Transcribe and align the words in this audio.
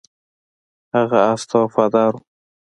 هغه 0.95 1.19
اس 1.31 1.41
ته 1.49 1.55
وفادار 1.63 2.11
و. 2.17 2.21